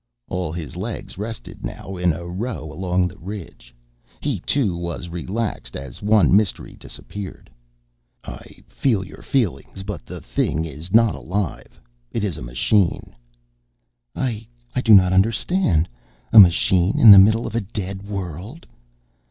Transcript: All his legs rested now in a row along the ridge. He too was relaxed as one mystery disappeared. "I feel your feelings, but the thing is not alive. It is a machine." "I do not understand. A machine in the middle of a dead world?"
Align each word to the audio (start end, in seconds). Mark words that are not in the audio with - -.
All 0.29 0.51
his 0.51 0.75
legs 0.75 1.19
rested 1.19 1.63
now 1.63 1.95
in 1.95 2.11
a 2.11 2.25
row 2.27 2.73
along 2.73 3.07
the 3.07 3.19
ridge. 3.19 3.71
He 4.19 4.39
too 4.39 4.75
was 4.75 5.09
relaxed 5.09 5.75
as 5.75 6.01
one 6.01 6.35
mystery 6.35 6.73
disappeared. 6.75 7.51
"I 8.23 8.61
feel 8.67 9.05
your 9.05 9.21
feelings, 9.21 9.83
but 9.83 10.03
the 10.03 10.19
thing 10.19 10.65
is 10.65 10.91
not 10.91 11.13
alive. 11.13 11.79
It 12.11 12.23
is 12.23 12.37
a 12.39 12.41
machine." 12.41 13.15
"I 14.15 14.47
do 14.83 14.95
not 14.95 15.13
understand. 15.13 15.87
A 16.33 16.39
machine 16.39 16.97
in 16.97 17.11
the 17.11 17.19
middle 17.19 17.45
of 17.45 17.53
a 17.53 17.61
dead 17.61 18.01
world?" 18.01 18.65